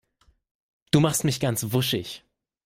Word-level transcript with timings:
Du 0.89 0.99
machst 0.99 1.25
mich 1.25 1.39
ganz 1.39 1.73
wuschig. 1.73 2.23